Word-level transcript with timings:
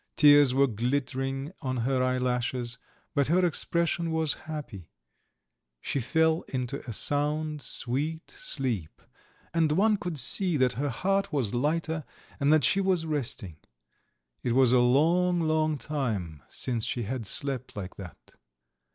Tears 0.15 0.51
were 0.51 0.65
glittering 0.65 1.51
on 1.61 1.77
her 1.85 2.01
eyelashes, 2.01 2.79
but 3.13 3.27
her 3.27 3.45
expression 3.45 4.09
was 4.11 4.33
happy; 4.49 4.89
she 5.79 5.99
fell 5.99 6.41
into 6.47 6.79
a 6.89 6.91
sound 6.91 7.61
sweet 7.61 8.31
sleep, 8.31 8.99
and 9.53 9.71
one 9.73 9.97
could 9.97 10.17
see 10.17 10.57
that 10.57 10.73
her 10.73 10.89
heart 10.89 11.31
was 11.31 11.53
lighter 11.53 12.03
and 12.39 12.51
that 12.51 12.63
she 12.63 12.81
was 12.81 13.05
resting. 13.05 13.57
It 14.41 14.53
was 14.53 14.71
a 14.71 14.79
long, 14.79 15.39
long 15.41 15.77
time 15.77 16.41
since 16.49 16.83
she 16.83 17.03
had 17.03 17.27
slept 17.27 17.75
like 17.75 17.97
that. 17.97 18.33